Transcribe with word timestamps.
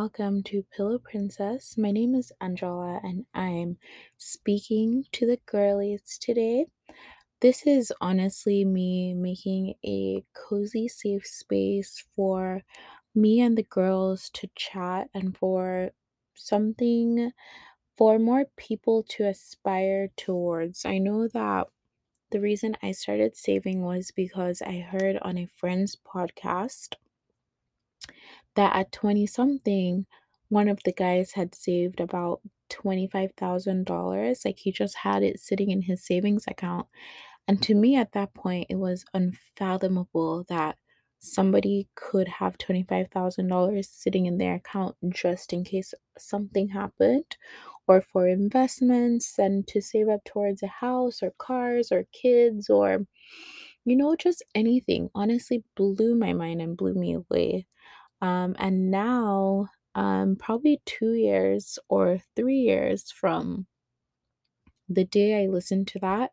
welcome 0.00 0.42
to 0.42 0.64
Pillow 0.74 0.98
Princess. 0.98 1.76
My 1.76 1.90
name 1.90 2.14
is 2.14 2.32
Angela 2.40 3.00
and 3.04 3.26
I'm 3.34 3.76
speaking 4.16 5.04
to 5.12 5.26
the 5.26 5.38
girlies 5.44 6.16
today. 6.18 6.64
This 7.42 7.66
is 7.66 7.92
honestly 8.00 8.64
me 8.64 9.12
making 9.12 9.74
a 9.84 10.24
cozy, 10.32 10.88
safe 10.88 11.26
space 11.26 12.02
for 12.16 12.62
me 13.14 13.42
and 13.42 13.58
the 13.58 13.62
girls 13.62 14.30
to 14.32 14.48
chat 14.56 15.10
and 15.12 15.36
for 15.36 15.90
something 16.32 17.32
for 17.98 18.18
more 18.18 18.46
people 18.56 19.04
to 19.10 19.26
aspire 19.26 20.08
towards. 20.16 20.86
I 20.86 20.96
know 20.96 21.28
that 21.28 21.66
the 22.30 22.40
reason 22.40 22.74
I 22.82 22.92
started 22.92 23.36
saving 23.36 23.82
was 23.82 24.12
because 24.16 24.62
I 24.62 24.78
heard 24.78 25.18
on 25.20 25.36
a 25.36 25.50
friend's 25.54 25.94
podcast 25.94 26.94
that 28.56 28.74
at 28.76 28.92
20 28.92 29.26
something, 29.26 30.06
one 30.48 30.68
of 30.68 30.80
the 30.84 30.92
guys 30.92 31.32
had 31.32 31.54
saved 31.54 32.00
about 32.00 32.40
$25,000. 32.70 34.44
Like 34.44 34.58
he 34.60 34.72
just 34.72 34.96
had 34.98 35.22
it 35.22 35.40
sitting 35.40 35.70
in 35.70 35.82
his 35.82 36.04
savings 36.04 36.44
account. 36.48 36.86
And 37.48 37.62
to 37.64 37.74
me, 37.74 37.96
at 37.96 38.12
that 38.12 38.34
point, 38.34 38.66
it 38.70 38.76
was 38.76 39.04
unfathomable 39.14 40.44
that 40.48 40.78
somebody 41.18 41.88
could 41.96 42.28
have 42.28 42.58
$25,000 42.58 43.90
sitting 43.90 44.26
in 44.26 44.38
their 44.38 44.54
account 44.56 44.96
just 45.10 45.52
in 45.52 45.64
case 45.64 45.92
something 46.18 46.68
happened 46.68 47.36
or 47.88 48.00
for 48.00 48.28
investments 48.28 49.38
and 49.38 49.66
to 49.68 49.80
save 49.82 50.08
up 50.08 50.24
towards 50.24 50.62
a 50.62 50.66
house 50.68 51.22
or 51.22 51.32
cars 51.38 51.92
or 51.92 52.04
kids 52.12 52.70
or, 52.70 53.06
you 53.84 53.96
know, 53.96 54.16
just 54.16 54.42
anything. 54.54 55.10
Honestly, 55.14 55.64
blew 55.76 56.14
my 56.14 56.32
mind 56.32 56.60
and 56.60 56.76
blew 56.76 56.94
me 56.94 57.14
away. 57.14 57.66
Um, 58.20 58.54
and 58.58 58.90
now, 58.90 59.68
um, 59.94 60.36
probably 60.36 60.82
two 60.86 61.14
years 61.14 61.78
or 61.88 62.18
three 62.36 62.58
years 62.60 63.10
from 63.10 63.66
the 64.88 65.04
day 65.04 65.42
I 65.42 65.46
listened 65.46 65.88
to 65.88 65.98
that, 66.00 66.32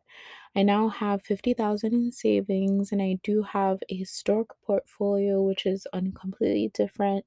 I 0.56 0.62
now 0.62 0.88
have 0.88 1.22
50,000 1.22 1.94
in 1.94 2.12
savings 2.12 2.92
and 2.92 3.00
I 3.00 3.18
do 3.22 3.42
have 3.42 3.80
a 3.88 3.96
historic 3.96 4.50
portfolio 4.66 5.42
which 5.42 5.64
is 5.66 5.86
on 5.92 6.08
a 6.08 6.12
completely 6.12 6.68
different 6.74 7.24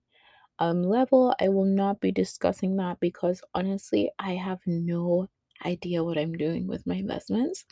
um 0.59 0.84
level. 0.84 1.36
I 1.40 1.50
will 1.50 1.66
not 1.66 2.00
be 2.02 2.12
discussing 2.12 2.78
that 2.78 3.00
because 3.02 3.44
honestly, 3.56 4.12
I 4.20 4.34
have 4.36 4.62
no 4.68 5.30
idea 5.66 6.03
what 6.03 6.18
I'm 6.20 6.34
doing 6.34 6.68
with 6.68 6.88
my 6.88 6.96
investments. 6.96 7.66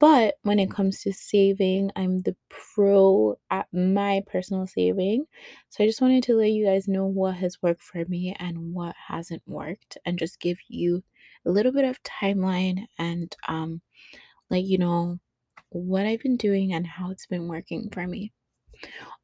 But 0.00 0.34
when 0.42 0.58
it 0.58 0.70
comes 0.70 1.00
to 1.02 1.12
saving, 1.12 1.92
I'm 1.94 2.18
the 2.18 2.36
pro 2.48 3.38
at 3.50 3.68
my 3.72 4.22
personal 4.26 4.66
saving. 4.66 5.26
So 5.68 5.84
I 5.84 5.86
just 5.86 6.00
wanted 6.00 6.24
to 6.24 6.34
let 6.36 6.50
you 6.50 6.66
guys 6.66 6.88
know 6.88 7.06
what 7.06 7.36
has 7.36 7.62
worked 7.62 7.82
for 7.82 8.04
me 8.06 8.34
and 8.38 8.74
what 8.74 8.96
hasn't 9.06 9.42
worked 9.46 9.96
and 10.04 10.18
just 10.18 10.40
give 10.40 10.58
you 10.68 11.04
a 11.46 11.50
little 11.50 11.72
bit 11.72 11.84
of 11.84 12.02
timeline 12.02 12.86
and 12.98 13.34
um 13.46 13.80
let 14.50 14.64
you 14.64 14.78
know 14.78 15.18
what 15.70 16.06
I've 16.06 16.22
been 16.22 16.36
doing 16.36 16.72
and 16.72 16.86
how 16.86 17.10
it's 17.10 17.26
been 17.26 17.48
working 17.48 17.88
for 17.92 18.06
me. 18.06 18.32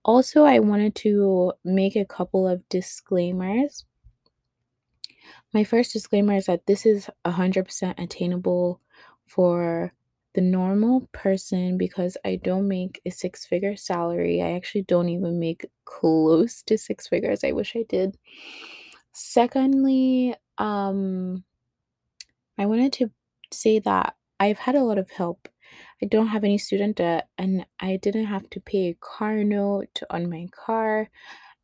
Also, 0.05 0.45
I 0.45 0.59
wanted 0.59 0.95
to 0.97 1.53
make 1.65 1.97
a 1.97 2.05
couple 2.05 2.47
of 2.47 2.69
disclaimers. 2.69 3.85
My 5.53 5.65
first 5.65 5.93
disclaimer 5.93 6.35
is 6.35 6.47
that 6.47 6.67
this 6.67 6.85
is 6.85 7.09
100% 7.25 7.95
attainable 7.99 8.81
for 9.27 9.93
the 10.35 10.41
normal 10.41 11.09
person 11.13 11.79
because 11.79 12.17
I 12.25 12.37
don't 12.37 12.69
make 12.69 13.01
a 13.07 13.11
six 13.11 13.47
figure 13.47 13.77
salary. 13.77 14.43
I 14.43 14.53
actually 14.53 14.83
don't 14.83 15.09
even 15.09 15.39
make 15.39 15.67
close 15.85 16.63
to 16.65 16.79
six 16.79 17.09
figures. 17.09 17.45
I 17.45 17.53
wish 17.53 17.77
I 17.77 17.85
did. 17.89 18.19
Secondly, 19.13 20.35
um 20.59 21.45
I 22.59 22.67
wanted 22.67 22.93
to 22.95 23.11
say 23.53 23.79
that 23.81 24.17
I've 24.41 24.59
had 24.59 24.75
a 24.75 24.83
lot 24.83 24.99
of 24.99 25.11
help. 25.11 25.49
I 26.03 26.07
don't 26.07 26.29
have 26.29 26.45
any 26.45 26.59
student 26.59 26.97
debt 26.97 27.29
and 27.39 27.67
I 27.81 27.97
didn't 27.97 28.27
have 28.27 28.51
to 28.51 28.61
pay 28.61 28.89
a 28.89 28.95
car 28.95 29.45
note 29.45 30.03
on 30.11 30.29
my 30.29 30.49
car 30.53 31.11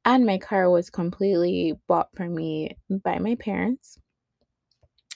and 0.05 0.27
my 0.27 0.39
car 0.39 0.71
was 0.71 0.91
completely 0.91 1.79
bought 1.89 2.11
for 2.17 2.29
me 2.29 2.79
by 2.89 3.19
my 3.19 3.35
parents. 3.37 3.99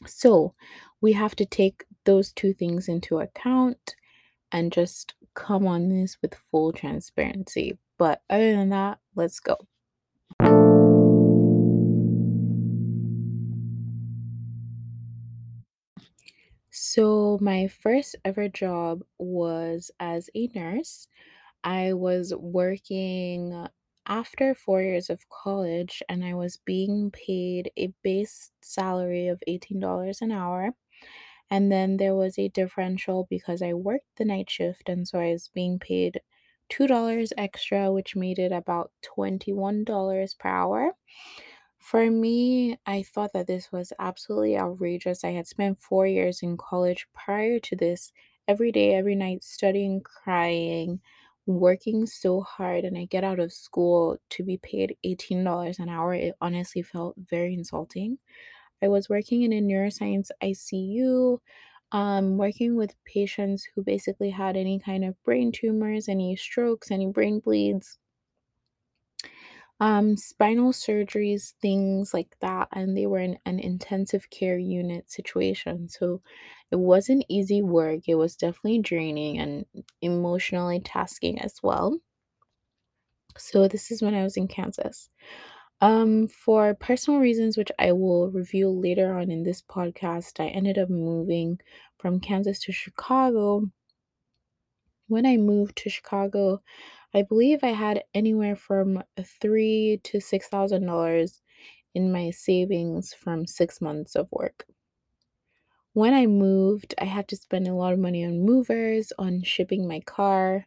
So, 0.06 0.54
we 1.03 1.12
have 1.12 1.36
to 1.36 1.44
take 1.47 1.84
those 2.04 2.32
two 2.32 2.53
things 2.53 2.88
into 2.88 3.19
account 3.19 3.94
and 4.53 4.72
just 4.72 5.15
come 5.34 5.66
on 5.66 5.88
this 5.88 6.16
with 6.22 6.34
full 6.34 6.72
transparency. 6.72 7.78
But 7.98 8.22
other 8.31 8.53
than 8.53 8.70
that, 8.70 8.98
let's 9.15 9.41
go. 9.41 9.56
So, 16.70 17.38
my 17.41 17.69
first 17.69 18.16
ever 18.25 18.48
job 18.48 19.03
was 19.19 19.91
as 20.00 20.28
a 20.34 20.48
nurse. 20.54 21.06
I 21.62 21.92
was 21.92 22.34
working 22.36 23.66
after 24.06 24.54
four 24.54 24.82
years 24.82 25.09
of 25.09 25.28
college 25.28 26.03
and 26.09 26.25
I 26.25 26.34
was 26.34 26.59
being 26.59 27.10
paid 27.10 27.71
a 27.76 27.92
base 28.03 28.50
salary 28.60 29.28
of 29.28 29.42
$18 29.48 30.21
an 30.21 30.32
hour. 30.32 30.75
And 31.50 31.71
then 31.71 31.97
there 31.99 32.15
was 32.15 32.38
a 32.38 32.49
differential 32.49 33.27
because 33.31 33.62
I 33.62 33.75
worked 33.75 34.16
the 34.16 34.25
night 34.25 34.50
shift, 34.50 34.88
and 34.88 35.06
so 35.06 35.21
I 35.21 35.32
was 35.32 35.49
being 35.49 35.78
paid 35.78 36.21
$2 36.69 37.32
extra, 37.38 37.93
which 37.93 38.16
made 38.16 38.38
it 38.38 38.53
about 38.53 38.93
$21 39.03 40.34
per 40.34 40.49
hour. 40.49 40.93
For 41.78 42.10
me, 42.10 42.78
I 42.87 43.03
thought 43.03 43.33
that 43.34 43.47
this 43.47 43.71
was 43.71 43.93
absolutely 43.99 44.56
outrageous. 44.59 45.25
I 45.25 45.31
had 45.33 45.47
spent 45.47 45.81
four 45.81 46.06
years 46.06 46.43
in 46.43 46.56
college 46.56 47.06
prior 47.15 47.59
to 47.60 47.77
this, 47.77 48.12
every 48.49 48.72
day, 48.72 48.94
every 48.94 49.15
night, 49.15 49.44
studying, 49.44 50.00
crying, 50.03 51.00
working 51.47 52.06
so 52.06 52.41
hard, 52.41 52.84
and 52.84 52.97
I 52.97 53.04
get 53.04 53.25
out 53.25 53.38
of 53.38 53.53
school 53.53 54.19
to 54.31 54.43
be 54.43 54.56
paid 54.56 54.97
$18 55.04 55.78
an 55.78 55.88
hour. 55.91 56.15
It 56.15 56.34
honestly 56.41 56.83
felt 56.83 57.16
very 57.19 57.53
insulting. 57.54 58.19
I 58.82 58.88
was 58.88 59.08
working 59.08 59.42
in 59.42 59.52
a 59.52 59.60
neuroscience 59.60 60.30
ICU, 60.40 61.40
um, 61.92 62.38
working 62.38 62.76
with 62.76 62.96
patients 63.04 63.64
who 63.74 63.82
basically 63.82 64.30
had 64.30 64.56
any 64.56 64.78
kind 64.78 65.04
of 65.04 65.22
brain 65.24 65.52
tumors, 65.52 66.08
any 66.08 66.36
strokes, 66.36 66.90
any 66.90 67.06
brain 67.06 67.40
bleeds, 67.40 67.98
um, 69.80 70.16
spinal 70.16 70.72
surgeries, 70.72 71.54
things 71.60 72.14
like 72.14 72.36
that. 72.40 72.68
And 72.72 72.96
they 72.96 73.06
were 73.06 73.18
in 73.18 73.38
an 73.44 73.58
intensive 73.58 74.30
care 74.30 74.58
unit 74.58 75.10
situation. 75.10 75.88
So 75.88 76.22
it 76.70 76.76
wasn't 76.76 77.24
easy 77.28 77.60
work. 77.62 78.02
It 78.08 78.14
was 78.14 78.36
definitely 78.36 78.80
draining 78.80 79.38
and 79.38 79.66
emotionally 80.00 80.80
tasking 80.80 81.41
as 81.41 81.60
well. 81.62 81.98
So 83.36 83.66
this 83.68 83.91
is 83.91 84.02
when 84.02 84.14
I 84.14 84.22
was 84.22 84.36
in 84.36 84.48
Kansas. 84.48 85.10
Um, 85.80 86.26
for 86.28 86.74
personal 86.74 87.20
reasons, 87.20 87.56
which 87.56 87.70
I 87.78 87.92
will 87.92 88.30
review 88.30 88.68
later 88.70 89.16
on 89.16 89.30
in 89.30 89.42
this 89.44 89.62
podcast, 89.62 90.40
I 90.40 90.48
ended 90.48 90.78
up 90.78 90.90
moving 90.90 91.60
from 91.98 92.20
Kansas 92.20 92.58
to 92.60 92.72
Chicago. 92.72 93.70
When 95.08 95.24
I 95.24 95.36
moved 95.38 95.76
to 95.78 95.88
Chicago, 95.88 96.62
I 97.14 97.22
believe 97.22 97.62
I 97.62 97.68
had 97.68 98.04
anywhere 98.12 98.56
from 98.56 99.02
three 99.22 100.00
to 100.04 100.20
six 100.20 100.48
thousand 100.48 100.86
dollars 100.86 101.41
in 101.94 102.12
my 102.12 102.30
savings 102.30 103.15
from 103.15 103.47
six 103.47 103.80
months 103.80 104.16
of 104.16 104.28
work. 104.32 104.66
When 105.94 106.12
I 106.12 106.27
moved, 106.27 106.94
I 106.98 107.04
had 107.06 107.27
to 107.28 107.36
spend 107.36 107.66
a 107.68 107.74
lot 107.74 107.94
of 107.94 107.98
money 107.98 108.24
on 108.24 108.41
movers, 108.44 109.12
on 109.18 109.42
shipping 109.42 109.88
my 109.88 110.00
car, 110.00 110.66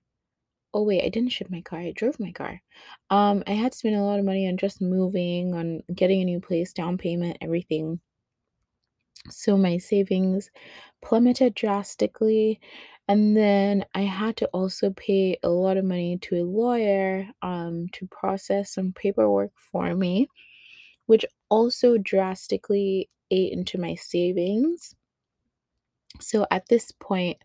Oh 0.78 0.84
wait, 0.84 1.04
I 1.04 1.10
didn't 1.10 1.32
ship 1.32 1.50
my 1.50 1.62
car. 1.62 1.80
I 1.80 1.92
drove 1.92 2.20
my 2.20 2.32
car. 2.32 2.62
Um, 3.10 3.42
I 3.48 3.54
had 3.54 3.72
to 3.72 3.78
spend 3.80 3.96
a 3.96 4.04
lot 4.04 4.20
of 4.20 4.26
money 4.26 4.48
on 4.48 4.58
just 4.58 4.80
moving, 4.80 5.56
on 5.56 5.82
getting 5.96 6.22
a 6.22 6.26
new 6.26 6.40
place, 6.40 6.72
down 6.72 7.00
payment, 7.00 7.38
everything. 7.42 8.00
So 9.30 9.58
my 9.58 9.78
savings 9.78 10.52
plummeted 11.02 11.56
drastically. 11.56 12.60
And 13.08 13.36
then 13.36 13.86
I 13.96 14.02
had 14.02 14.38
to 14.38 14.48
also 14.50 14.92
pay 14.92 15.38
a 15.42 15.50
lot 15.50 15.78
of 15.78 15.86
money 15.86 16.18
to 16.20 16.36
a 16.36 16.44
lawyer 16.44 17.28
um, 17.42 17.88
to 17.94 18.06
process 18.08 18.74
some 18.74 18.94
paperwork 18.94 19.52
for 19.56 19.96
me, 19.96 20.28
which 21.08 21.26
also 21.50 21.98
drastically 21.98 23.10
ate 23.32 23.54
into 23.54 23.80
my 23.80 23.96
savings. 23.96 24.96
So 26.20 26.46
at 26.52 26.68
this 26.68 26.92
point, 26.92 27.38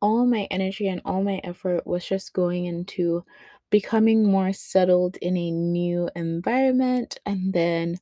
all 0.00 0.26
my 0.26 0.46
energy 0.50 0.88
and 0.88 1.00
all 1.04 1.22
my 1.22 1.40
effort 1.44 1.86
was 1.86 2.06
just 2.06 2.32
going 2.32 2.66
into 2.66 3.24
becoming 3.70 4.24
more 4.30 4.52
settled 4.52 5.16
in 5.18 5.36
a 5.36 5.50
new 5.50 6.08
environment. 6.16 7.18
And 7.26 7.52
then 7.52 7.98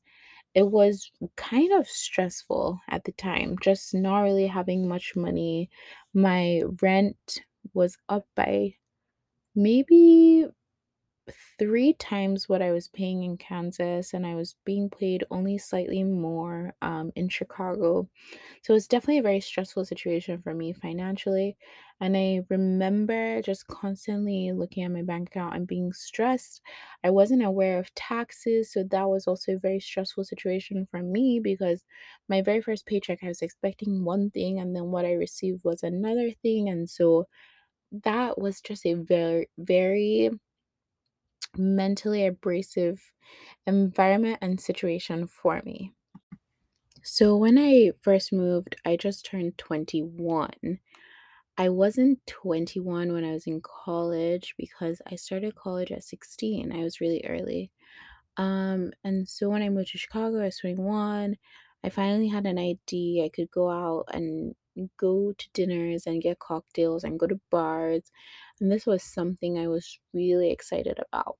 it 0.55 0.69
was 0.71 1.11
kind 1.37 1.73
of 1.73 1.87
stressful 1.87 2.81
at 2.89 3.05
the 3.05 3.13
time, 3.13 3.57
just 3.61 3.93
not 3.93 4.21
really 4.21 4.47
having 4.47 4.87
much 4.87 5.15
money. 5.15 5.69
My 6.13 6.63
rent 6.81 7.41
was 7.73 7.97
up 8.09 8.27
by 8.35 8.75
maybe 9.55 10.47
three 11.59 11.93
times 11.93 12.47
what 12.47 12.61
I 12.61 12.71
was 12.71 12.87
paying 12.87 13.23
in 13.23 13.37
Kansas, 13.37 14.13
and 14.13 14.25
I 14.25 14.35
was 14.35 14.55
being 14.65 14.89
paid 14.89 15.23
only 15.31 15.57
slightly 15.57 16.03
more 16.03 16.75
um, 16.81 17.11
in 17.15 17.29
Chicago. 17.29 18.09
So 18.63 18.75
it's 18.75 18.87
definitely 18.87 19.19
a 19.19 19.23
very 19.23 19.39
stressful 19.41 19.85
situation 19.85 20.41
for 20.41 20.53
me 20.53 20.73
financially. 20.73 21.57
And 21.99 22.15
I 22.17 22.41
remember 22.49 23.41
just 23.41 23.67
constantly 23.67 24.51
looking 24.51 24.83
at 24.83 24.91
my 24.91 25.01
bank 25.01 25.29
account 25.29 25.55
and 25.55 25.67
being 25.67 25.93
stressed. 25.93 26.61
I 27.03 27.09
wasn't 27.09 27.43
aware 27.43 27.79
of 27.79 27.93
taxes, 27.95 28.71
so 28.71 28.83
that 28.83 29.09
was 29.09 29.27
also 29.27 29.53
a 29.55 29.59
very 29.59 29.79
stressful 29.79 30.25
situation 30.25 30.87
for 30.91 31.01
me 31.01 31.39
because 31.39 31.83
my 32.29 32.41
very 32.41 32.61
first 32.61 32.85
paycheck, 32.85 33.19
I 33.23 33.27
was 33.29 33.41
expecting 33.41 34.03
one 34.05 34.29
thing, 34.31 34.59
and 34.59 34.75
then 34.75 34.85
what 34.91 35.05
I 35.05 35.13
received 35.13 35.63
was 35.63 35.83
another 35.83 36.31
thing. 36.31 36.69
And 36.69 36.89
so 36.89 37.27
that 37.91 38.39
was 38.39 38.61
just 38.61 38.85
a 38.85 38.93
very, 38.95 39.49
very 39.57 40.31
mentally 41.55 42.25
abrasive 42.25 43.13
environment 43.67 44.39
and 44.41 44.59
situation 44.61 45.27
for 45.27 45.61
me. 45.65 45.93
So 47.03 47.35
when 47.37 47.57
I 47.57 47.91
first 48.01 48.33
moved, 48.33 48.75
I 48.85 48.97
just 48.97 49.25
turned 49.25 49.57
21. 49.57 50.79
I 51.57 51.69
wasn't 51.69 52.25
21 52.27 53.13
when 53.13 53.23
I 53.23 53.31
was 53.31 53.47
in 53.47 53.61
college 53.61 54.53
because 54.57 55.01
I 55.07 55.15
started 55.15 55.55
college 55.55 55.91
at 55.91 56.03
16. 56.03 56.71
I 56.71 56.83
was 56.83 57.01
really 57.01 57.23
early. 57.27 57.71
Um, 58.37 58.93
and 59.03 59.27
so 59.29 59.49
when 59.49 59.63
I 59.63 59.69
moved 59.69 59.91
to 59.91 59.97
Chicago, 59.97 60.41
I 60.41 60.45
was 60.45 60.57
21. 60.59 61.37
I 61.83 61.89
finally 61.89 62.27
had 62.29 62.45
an 62.45 62.59
ID. 62.59 63.23
I 63.25 63.29
could 63.29 63.51
go 63.51 63.69
out 63.69 64.05
and 64.13 64.55
go 64.97 65.33
to 65.33 65.49
dinners 65.53 66.05
and 66.07 66.21
get 66.21 66.39
cocktails 66.39 67.03
and 67.03 67.19
go 67.19 67.27
to 67.27 67.39
bars. 67.51 68.11
And 68.59 68.71
this 68.71 68.85
was 68.85 69.03
something 69.03 69.57
I 69.57 69.67
was 69.67 69.99
really 70.13 70.51
excited 70.51 70.99
about. 70.99 71.37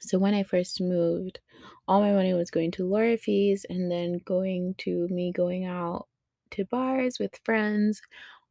So 0.00 0.18
when 0.18 0.34
I 0.34 0.42
first 0.42 0.80
moved, 0.80 1.40
all 1.86 2.00
my 2.00 2.12
money 2.12 2.34
was 2.34 2.50
going 2.50 2.70
to 2.72 2.86
lawyer 2.86 3.16
fees 3.16 3.64
and 3.68 3.90
then 3.90 4.18
going 4.24 4.74
to 4.78 5.06
me 5.08 5.32
going 5.32 5.64
out 5.64 6.08
to 6.52 6.64
bars 6.64 7.18
with 7.18 7.40
friends 7.44 8.00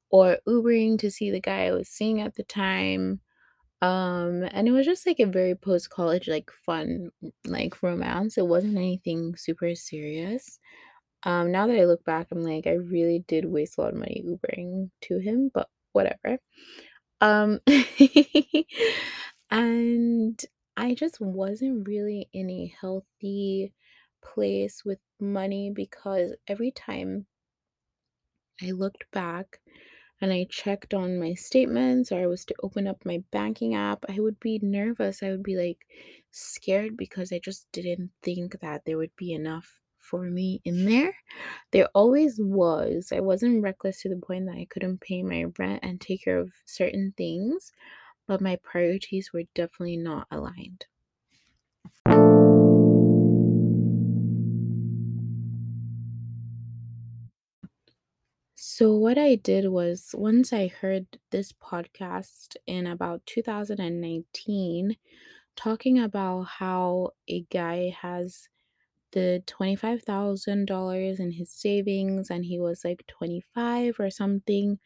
or 0.10 0.38
Ubering 0.48 0.98
to 1.00 1.12
see 1.12 1.32
the 1.32 1.42
guy 1.42 1.66
I 1.66 1.72
was 1.72 1.90
seeing 1.90 2.22
at 2.22 2.36
the 2.36 2.44
time. 2.44 3.22
Um, 3.82 4.44
and 4.52 4.68
it 4.68 4.72
was 4.72 4.86
just 4.86 5.06
like 5.06 5.20
a 5.20 5.26
very 5.28 5.56
post 5.56 5.90
college, 5.90 6.28
like 6.28 6.52
fun, 6.52 7.12
like 7.46 7.84
romance. 7.84 8.38
It 8.38 8.48
wasn't 8.48 8.78
anything 8.78 9.36
super 9.36 9.76
serious. 9.76 10.60
Um, 11.24 11.52
now 11.52 11.68
that 11.68 11.80
I 11.80 11.86
look 11.86 12.04
back, 12.06 12.28
I'm 12.32 12.44
like, 12.44 12.68
I 12.68 12.74
really 12.74 13.26
did 13.28 13.46
waste 13.46 13.78
a 13.78 13.82
lot 13.82 13.94
of 13.94 14.00
money 14.00 14.24
Ubering 14.26 14.92
to 15.04 15.20
him, 15.20 15.52
but 15.54 15.70
whatever. 15.94 16.40
Um, 17.22 17.60
and 19.50 20.40
I 20.76 20.94
just 20.94 21.20
wasn't 21.20 21.88
really 21.88 22.30
in 22.34 22.50
a 22.50 22.74
healthy 22.80 23.74
place 24.22 24.84
with 24.86 25.00
money 25.20 25.72
because 25.74 26.34
every 26.48 26.72
time 26.72 27.28
I 28.62 28.70
looked 28.72 29.10
back 29.12 29.62
and 30.22 30.32
I 30.34 30.46
checked 30.50 30.94
on 30.94 31.20
my 31.20 31.34
statements 31.36 32.12
or 32.12 32.22
I 32.22 32.28
was 32.28 32.46
to 32.46 32.56
open 32.64 32.88
up 32.88 33.06
my 33.06 33.24
banking 33.32 33.76
app, 33.76 34.06
I 34.10 34.20
would 34.20 34.40
be 34.40 34.60
nervous. 34.62 35.24
I 35.24 35.32
would 35.32 35.44
be 35.44 35.56
like 35.58 35.86
scared 36.32 36.98
because 36.98 37.32
I 37.32 37.40
just 37.40 37.68
didn't 37.72 38.12
think 38.24 38.60
that 38.62 38.86
there 38.86 38.98
would 38.98 39.16
be 39.16 39.34
enough 39.34 39.82
for 40.08 40.24
me 40.24 40.62
in 40.64 40.86
there. 40.86 41.14
There 41.72 41.88
always 41.94 42.40
was. 42.40 43.12
I 43.12 43.20
wasn't 43.20 43.62
reckless 43.62 44.02
to 44.02 44.10
the 44.10 44.16
point 44.18 44.46
that 44.46 44.56
I 44.56 44.68
couldn't 44.70 45.02
pay 45.02 45.24
my 45.24 45.46
rent 45.58 45.82
and 45.84 46.00
take 46.00 46.24
care 46.24 46.40
of 46.40 46.52
certain 46.66 47.14
things, 47.18 47.72
but 48.28 48.42
my 48.42 48.58
priorities 48.64 49.32
were 49.34 49.44
definitely 49.54 49.98
not 49.98 50.28
aligned. 50.32 50.86
So, 58.60 58.96
what 58.96 59.18
I 59.18 59.36
did 59.36 59.70
was 59.70 60.14
once 60.16 60.54
I 60.54 60.68
heard 60.68 61.08
this 61.32 61.52
podcast 61.52 62.56
in 62.68 62.86
about 62.86 63.26
2019 63.26 64.98
talking 65.56 66.00
about 66.00 66.44
how 66.44 67.12
a 67.28 67.42
guy 67.52 67.96
has 68.00 68.50
the 69.12 69.44
$25,000 69.48 71.20
in 71.20 71.32
his 71.32 71.52
savings 71.52 72.30
and 72.30 72.46
he 72.46 72.60
was 72.60 72.84
like 72.86 73.06
25 73.08 74.00
or 74.00 74.10
something, 74.10 74.80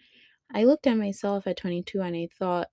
I 0.53 0.65
looked 0.65 0.87
at 0.87 0.97
myself 0.97 1.47
at 1.47 1.57
22 1.57 2.01
and 2.01 2.15
I 2.15 2.29
thought, 2.31 2.69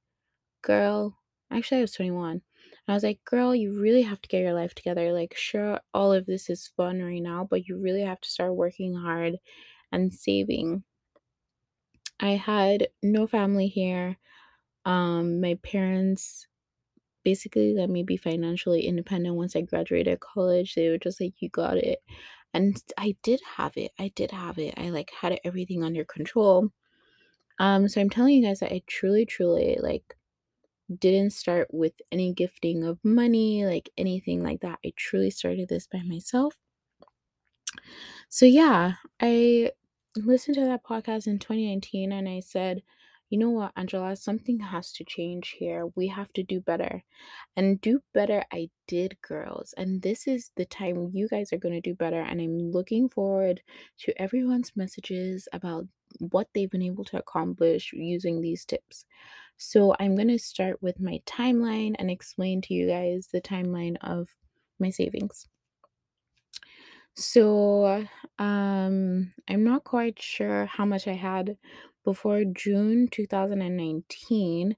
girl, 0.63 1.19
actually, 1.51 1.79
I 1.79 1.83
was 1.83 1.93
21. 1.93 2.33
And 2.33 2.43
I 2.89 2.95
was 2.95 3.05
like, 3.05 3.25
girl, 3.25 3.55
you 3.55 3.81
really 3.81 4.03
have 4.03 4.21
to 4.23 4.29
get 4.29 4.43
your 4.43 4.55
life 4.55 4.75
together. 4.75 5.13
Like, 5.13 5.35
sure, 5.37 5.81
all 5.95 6.13
of 6.13 6.27
this 6.27 6.51
is 6.51 6.69
fun 6.69 7.03
right 7.03 7.23
now, 7.23 7.45
but 7.45 7.67
you 7.69 7.79
really 7.79 8.03
have 8.03 8.21
to 8.23 8.31
start 8.31 8.55
working 8.57 8.95
hard 8.95 9.39
and 9.93 10.13
saving. 10.13 10.85
I 12.21 12.31
had 12.33 12.89
no 13.03 13.27
family 13.27 13.69
here. 13.69 14.17
Um, 14.85 15.41
my 15.41 15.55
parents 15.57 16.49
basically 17.25 17.75
let 17.75 17.91
me 17.91 18.03
be 18.03 18.17
financially 18.17 18.87
independent 18.87 19.37
once 19.37 19.57
I 19.57 19.63
graduated 19.63 20.21
college. 20.21 20.75
They 20.75 20.89
were 20.89 20.99
just 20.99 21.21
like, 21.21 21.35
you 21.41 21.49
got 21.49 21.77
it. 21.77 22.01
And 22.55 22.83
I 22.97 23.17
did 23.23 23.41
have 23.57 23.77
it. 23.77 23.93
I 23.99 24.13
did 24.15 24.31
have 24.31 24.59
it. 24.59 24.75
I 24.77 24.91
like 24.91 25.11
had 25.21 25.39
everything 25.45 25.85
under 25.85 26.05
control. 26.05 26.71
Um, 27.59 27.89
so 27.89 28.01
I'm 28.01 28.11
telling 28.11 28.35
you 28.35 28.47
guys 28.47 28.61
that 28.61 28.73
I 28.73 28.83
truly, 28.87 29.27
truly 29.27 29.79
like 29.81 30.17
didn't 30.99 31.33
start 31.33 31.69
with 31.71 31.95
any 32.11 32.33
gifting 32.33 32.85
of 32.85 32.99
money, 33.05 33.67
like 33.67 33.91
anything 33.99 34.43
like 34.43 34.61
that. 34.61 34.79
I 34.85 34.93
truly 34.97 35.31
started 35.31 35.69
this 35.69 35.87
by 35.87 36.03
myself. 36.03 36.57
So 38.29 38.47
yeah, 38.47 38.95
I 39.21 39.73
listened 40.17 40.57
to 40.57 40.65
that 40.65 40.85
podcast 40.85 41.27
in 41.27 41.39
2019 41.39 42.13
and 42.13 42.29
I 42.29 42.41
said, 42.41 42.83
you 43.31 43.39
know 43.39 43.51
what, 43.51 43.73
Angela, 43.77 44.17
something 44.17 44.59
has 44.61 44.93
to 44.93 45.05
change 45.05 45.57
here. 45.59 45.87
We 45.95 46.09
have 46.09 46.33
to 46.35 46.43
do 46.43 46.61
better. 46.61 47.05
And 47.57 47.81
do 47.81 48.01
better, 48.15 48.45
I 48.53 48.71
did, 48.87 49.19
girls. 49.21 49.75
And 49.77 50.01
this 50.01 50.27
is 50.27 50.51
the 50.57 50.65
time 50.65 51.11
you 51.13 51.29
guys 51.29 51.53
are 51.53 51.59
going 51.59 51.75
to 51.75 51.81
do 51.81 51.95
better. 51.95 52.21
And 52.21 52.41
I'm 52.41 52.71
looking 52.71 53.09
forward 53.09 53.61
to 54.01 54.21
everyone's 54.21 54.73
messages 54.75 55.47
about 55.53 55.87
what 56.21 56.49
they've 56.55 56.71
been 56.71 56.83
able 56.83 57.05
to 57.05 57.19
accomplish 57.19 57.93
using 57.93 58.41
these 58.41 58.65
tips. 58.65 59.05
So 59.59 59.95
I'm 59.99 60.15
going 60.15 60.29
to 60.29 60.39
start 60.39 60.83
with 60.83 61.01
my 61.01 61.21
timeline 61.27 61.97
and 61.99 62.11
explain 62.11 62.63
to 62.63 62.75
you 62.75 62.89
guys 62.89 63.29
the 63.33 63.41
timeline 63.41 63.97
of 64.01 64.29
my 64.79 64.91
savings. 64.91 65.47
So, 67.17 68.07
um, 68.39 69.33
I'm 69.49 69.65
not 69.65 69.83
quite 69.83 70.23
sure 70.23 70.67
how 70.67 70.85
much 70.85 71.09
I 71.09 71.15
had 71.15 71.57
before 72.09 72.43
June 72.43 73.07
2019, 73.07 74.77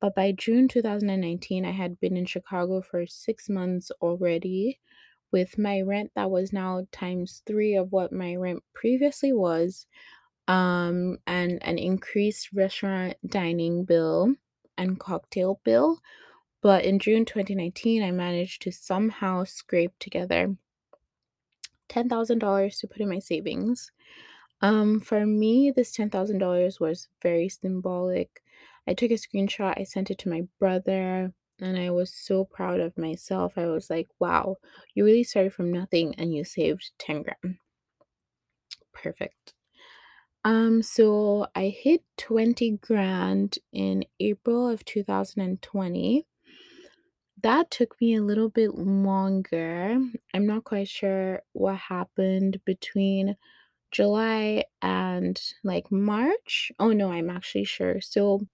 but 0.00 0.16
by 0.16 0.32
June 0.32 0.66
2019, 0.66 1.64
I 1.64 1.70
had 1.70 2.00
been 2.00 2.16
in 2.16 2.26
Chicago 2.26 2.82
for 2.82 3.06
six 3.06 3.48
months 3.48 3.92
already 4.00 4.80
with 5.30 5.56
my 5.56 5.80
rent 5.80 6.10
that 6.16 6.28
was 6.28 6.52
now 6.52 6.84
times 6.90 7.40
three 7.46 7.76
of 7.76 7.92
what 7.92 8.10
my 8.10 8.34
rent 8.34 8.64
previously 8.74 9.32
was, 9.32 9.86
um, 10.48 11.18
and 11.24 11.62
an 11.62 11.78
increased 11.78 12.52
restaurant 12.52 13.14
dining 13.24 13.84
bill 13.84 14.34
and 14.76 14.98
cocktail 14.98 15.60
bill. 15.62 16.00
But 16.62 16.84
in 16.84 16.98
June 16.98 17.24
2019, 17.24 18.02
I 18.02 18.10
managed 18.10 18.60
to 18.62 18.72
somehow 18.72 19.44
scrape 19.44 19.96
together 20.00 20.56
$10,000 21.88 22.80
to 22.80 22.88
put 22.88 23.00
in 23.00 23.08
my 23.08 23.20
savings. 23.20 23.92
Um, 24.62 25.00
for 25.00 25.26
me, 25.26 25.70
this 25.70 25.92
$10,000 25.92 26.80
was 26.80 27.08
very 27.20 27.48
symbolic. 27.48 28.42
I 28.86 28.94
took 28.94 29.10
a 29.10 29.14
screenshot, 29.14 29.78
I 29.78 29.84
sent 29.84 30.10
it 30.10 30.18
to 30.18 30.28
my 30.30 30.42
brother, 30.58 31.32
and 31.60 31.76
I 31.78 31.90
was 31.90 32.12
so 32.12 32.44
proud 32.44 32.80
of 32.80 32.96
myself. 32.98 33.58
I 33.58 33.66
was 33.66 33.90
like, 33.90 34.08
wow, 34.18 34.56
you 34.94 35.04
really 35.04 35.24
started 35.24 35.52
from 35.54 35.72
nothing 35.72 36.14
and 36.16 36.34
you 36.34 36.44
saved 36.44 36.92
10 36.98 37.22
grand. 37.22 37.58
Perfect. 38.92 39.54
Um, 40.44 40.82
so 40.82 41.48
I 41.54 41.68
hit 41.68 42.04
20 42.18 42.72
grand 42.78 43.58
in 43.72 44.04
April 44.20 44.68
of 44.68 44.84
2020 44.84 46.26
that 47.42 47.70
took 47.70 48.00
me 48.00 48.14
a 48.14 48.22
little 48.22 48.48
bit 48.48 48.74
longer. 48.74 49.98
I'm 50.34 50.46
not 50.46 50.64
quite 50.64 50.88
sure 50.88 51.42
what 51.52 51.76
happened 51.76 52.60
between 52.64 53.36
July 53.92 54.64
and 54.82 55.40
like 55.64 55.90
March. 55.92 56.72
Oh 56.78 56.92
no, 56.92 57.10
I'm 57.12 57.30
actually 57.30 57.64
sure. 57.64 58.00
So 58.00 58.46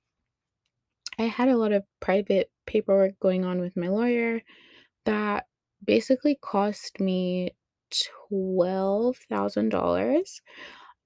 I 1.19 1.25
had 1.25 1.49
a 1.49 1.57
lot 1.57 1.73
of 1.73 1.85
private 2.01 2.51
paperwork 2.67 3.19
going 3.21 3.45
on 3.45 3.61
with 3.61 3.77
my 3.77 3.89
lawyer 3.89 4.43
that 5.05 5.47
basically 5.85 6.37
cost 6.43 7.01
me 7.01 7.51
$12,000. 7.91 10.41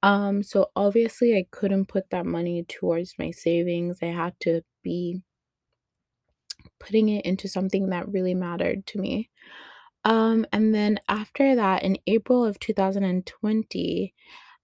Um 0.03 0.43
so 0.43 0.71
obviously 0.77 1.37
I 1.37 1.47
couldn't 1.51 1.87
put 1.87 2.11
that 2.11 2.27
money 2.27 2.65
towards 2.65 3.15
my 3.19 3.31
savings. 3.33 3.99
I 4.03 4.07
had 4.09 4.39
to 4.41 4.63
be 4.83 5.23
putting 6.79 7.09
it 7.09 7.25
into 7.25 7.49
something 7.49 7.91
that 7.91 8.09
really 8.09 8.35
mattered 8.35 8.87
to 8.87 8.99
me. 8.99 9.31
Um, 10.05 10.47
and 10.53 10.73
then 10.75 10.99
after 11.09 11.55
that, 11.57 11.83
in 11.83 11.99
April 12.07 12.45
of 12.45 12.59
2020, 12.61 14.15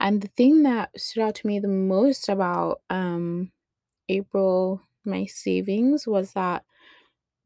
And 0.00 0.20
the 0.22 0.28
thing 0.28 0.62
that 0.64 0.98
stood 1.00 1.22
out 1.22 1.34
to 1.36 1.46
me 1.46 1.58
the 1.60 1.68
most 1.68 2.28
about 2.28 2.82
um, 2.90 3.52
April, 4.08 4.82
my 5.04 5.26
savings, 5.26 6.06
was 6.06 6.32
that 6.34 6.64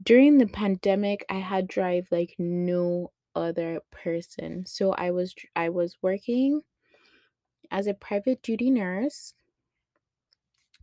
during 0.03 0.39
the 0.39 0.49
pandemic, 0.49 1.27
I 1.31 1.37
had 1.41 1.69
drive 1.69 2.09
like 2.13 2.37
no 2.39 3.13
other 3.37 3.83
person. 3.93 4.67
So 4.67 4.93
I 4.93 5.13
was 5.13 5.35
I 5.57 5.71
was 5.71 5.99
working 6.03 6.63
as 7.71 7.87
a 7.87 7.95
private 7.95 8.43
duty 8.43 8.71
nurse. 8.71 9.35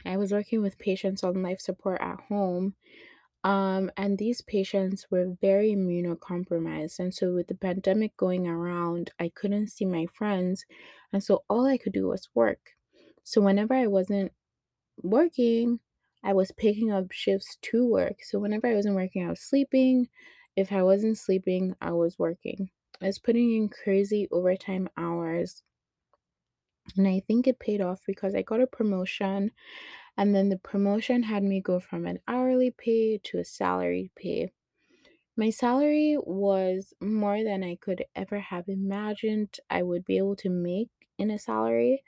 I 0.06 0.18
was 0.18 0.32
working 0.32 0.62
with 0.62 0.77
patients 0.79 1.24
on 1.24 1.41
life 1.44 1.60
support 1.60 2.01
at 2.01 2.20
home. 2.22 2.75
Um, 3.44 3.91
and 3.98 4.18
these 4.18 4.41
patients 4.41 5.08
were 5.10 5.38
very 5.41 5.72
immunocompromised. 5.72 7.00
And 7.00 7.13
so, 7.13 7.34
with 7.34 7.48
the 7.48 7.56
pandemic 7.56 8.18
going 8.18 8.48
around, 8.48 9.12
I 9.20 9.29
couldn't 9.29 9.68
see 9.68 9.86
my 9.86 10.08
friends. 10.08 10.65
And 11.13 11.24
so, 11.24 11.44
all 11.50 11.65
I 11.65 11.77
could 11.77 11.94
do 11.94 12.08
was 12.08 12.29
work. 12.36 12.72
So, 13.24 13.41
whenever 13.41 13.74
I 13.74 13.88
wasn't 13.88 14.34
working, 15.01 15.79
I 16.24 16.34
was 16.34 16.51
picking 16.51 16.91
up 16.91 17.12
shifts 17.12 17.58
to 17.63 17.86
work. 17.86 18.24
So, 18.24 18.39
whenever 18.39 18.68
I 18.68 18.75
wasn't 18.75 18.96
working, 18.96 19.25
I 19.25 19.29
was 19.29 19.41
sleeping. 19.41 20.10
If 20.56 20.72
I 20.72 20.84
wasn't 20.84 21.18
sleeping, 21.18 21.75
I 21.82 21.91
was 21.94 22.20
working. 22.20 22.72
I 23.01 23.08
was 23.08 23.20
putting 23.20 23.56
in 23.56 23.70
crazy 23.70 24.27
overtime 24.32 24.89
hours. 24.98 25.63
And 26.98 27.08
I 27.08 27.22
think 27.22 27.48
it 27.48 27.60
paid 27.60 27.81
off 27.81 28.01
because 28.05 28.36
I 28.36 28.41
got 28.41 28.62
a 28.62 28.67
promotion 28.67 29.51
and 30.17 30.36
then 30.36 30.50
the 30.50 30.58
promotion 30.60 31.24
had 31.24 31.43
me 31.43 31.62
go 31.62 31.79
from 31.79 32.05
an 32.08 32.19
hourly 32.27 32.72
pay 32.72 33.17
to 33.19 33.39
a 33.39 33.46
salary 33.46 34.12
pay. 34.15 34.51
My 35.38 35.50
salary 35.50 36.17
was 36.19 36.93
more 37.01 37.43
than 37.43 37.63
I 37.63 37.75
could 37.75 38.05
ever 38.15 38.39
have 38.39 38.69
imagined 38.69 39.58
I 39.69 39.84
would 39.84 40.05
be 40.05 40.17
able 40.17 40.36
to 40.38 40.50
make 40.50 40.89
in 41.17 41.31
a 41.31 41.39
salary, 41.39 42.03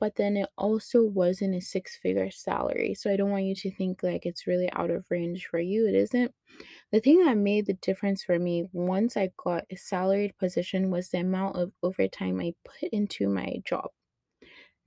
but 0.00 0.16
then 0.16 0.36
it 0.36 0.48
also 0.58 1.04
wasn't 1.04 1.54
a 1.56 1.60
six 1.60 1.96
figure 1.96 2.30
salary. 2.30 2.94
So 2.94 3.10
I 3.12 3.16
don't 3.16 3.30
want 3.30 3.44
you 3.44 3.54
to 3.56 3.70
think 3.72 4.02
like 4.02 4.26
it's 4.26 4.46
really 4.46 4.70
out 4.72 4.90
of 4.90 5.06
range 5.10 5.46
for 5.46 5.60
you. 5.60 5.86
It 5.88 5.94
isn't. 5.94 6.34
The 6.92 7.00
thing 7.00 7.24
that 7.24 7.36
made 7.38 7.66
the 7.66 7.74
difference 7.74 8.24
for 8.24 8.38
me 8.38 8.68
once 8.72 9.16
I 9.16 9.32
got 9.36 9.66
a 9.70 9.76
salaried 9.76 10.38
position 10.38 10.90
was 10.90 11.10
the 11.10 11.20
amount 11.20 11.56
of 11.56 11.72
overtime 11.82 12.40
I 12.40 12.54
put 12.64 12.90
into 12.92 13.28
my 13.28 13.56
job. 13.64 13.90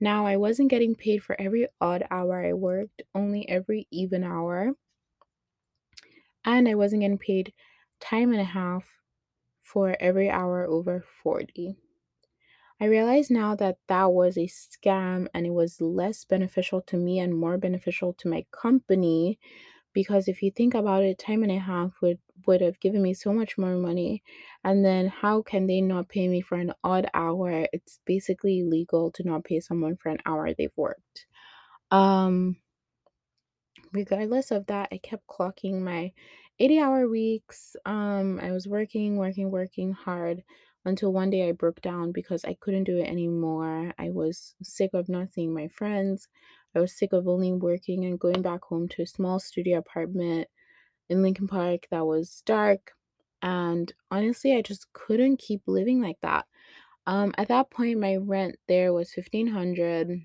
Now, 0.00 0.26
I 0.26 0.36
wasn't 0.36 0.70
getting 0.70 0.94
paid 0.94 1.22
for 1.24 1.40
every 1.40 1.68
odd 1.80 2.04
hour 2.10 2.44
I 2.44 2.52
worked, 2.52 3.02
only 3.14 3.48
every 3.48 3.88
even 3.90 4.24
hour. 4.24 4.74
And 6.44 6.68
I 6.68 6.74
wasn't 6.74 7.00
getting 7.02 7.18
paid 7.18 7.52
time 8.00 8.32
and 8.32 8.40
a 8.40 8.44
half 8.44 9.00
for 9.62 9.96
every 10.00 10.30
hour 10.30 10.64
over 10.66 11.00
40. 11.00 11.76
I 12.80 12.86
realize 12.86 13.30
now 13.30 13.54
that 13.56 13.78
that 13.88 14.12
was 14.12 14.36
a 14.36 14.46
scam 14.48 15.28
and 15.34 15.46
it 15.46 15.50
was 15.52 15.80
less 15.80 16.24
beneficial 16.24 16.82
to 16.82 16.96
me 16.96 17.18
and 17.20 17.36
more 17.36 17.58
beneficial 17.58 18.12
to 18.14 18.28
my 18.28 18.46
company 18.52 19.38
because 19.94 20.28
if 20.28 20.42
you 20.42 20.50
think 20.50 20.74
about 20.74 21.04
it 21.04 21.18
time 21.18 21.42
and 21.44 21.52
a 21.52 21.58
half 21.58 21.92
would 22.02 22.18
would 22.46 22.60
have 22.60 22.80
given 22.80 23.02
me 23.02 23.14
so 23.14 23.32
much 23.32 23.56
more 23.58 23.76
money 23.76 24.22
and 24.64 24.84
then 24.84 25.08
how 25.08 25.42
can 25.42 25.66
they 25.66 25.80
not 25.80 26.08
pay 26.10 26.28
me 26.28 26.42
for 26.42 26.56
an 26.58 26.74
odd 26.84 27.08
hour? 27.14 27.66
It's 27.72 28.00
basically 28.06 28.60
illegal 28.60 29.10
to 29.12 29.22
not 29.24 29.44
pay 29.44 29.60
someone 29.60 29.96
for 29.96 30.10
an 30.10 30.18
hour 30.26 30.52
they've 30.54 30.76
worked. 30.76 31.26
Um 31.90 32.58
regardless 33.92 34.50
of 34.50 34.66
that 34.66 34.88
i 34.92 34.98
kept 34.98 35.26
clocking 35.26 35.80
my 35.80 36.12
80 36.60 36.78
hour 36.78 37.08
weeks. 37.08 37.76
Um 37.84 38.38
i 38.40 38.52
was 38.52 38.68
working 38.68 39.16
working 39.16 39.50
working 39.50 39.92
hard 39.92 40.44
until 40.84 41.12
one 41.12 41.30
day 41.30 41.48
i 41.48 41.52
broke 41.52 41.80
down 41.80 42.12
because 42.12 42.44
i 42.44 42.54
couldn't 42.54 42.84
do 42.84 42.98
it 42.98 43.08
anymore. 43.08 43.92
I 43.98 44.10
was 44.10 44.54
sick 44.62 44.90
of 44.94 45.08
not 45.08 45.32
seeing 45.32 45.52
my 45.54 45.68
friends 45.68 46.28
I 46.74 46.80
was 46.80 46.92
sick 46.92 47.12
of 47.12 47.28
only 47.28 47.52
working 47.52 48.04
and 48.04 48.18
going 48.18 48.42
back 48.42 48.62
home 48.64 48.88
to 48.88 49.02
a 49.02 49.06
small 49.06 49.38
studio 49.38 49.78
apartment 49.78 50.48
in 51.08 51.22
Lincoln 51.22 51.46
Park 51.46 51.86
that 51.90 52.06
was 52.06 52.42
dark. 52.46 52.92
And 53.42 53.92
honestly, 54.10 54.56
I 54.56 54.62
just 54.62 54.92
couldn't 54.92 55.38
keep 55.38 55.62
living 55.66 56.00
like 56.00 56.18
that. 56.22 56.46
Um, 57.06 57.34
at 57.36 57.48
that 57.48 57.70
point, 57.70 58.00
my 58.00 58.16
rent 58.16 58.56
there 58.66 58.92
was 58.92 59.12
fifteen 59.12 59.46
hundred, 59.46 60.22